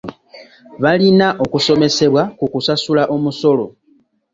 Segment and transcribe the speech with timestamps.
[0.83, 3.65] Balina okusomesebwa ku kusasula omusolo.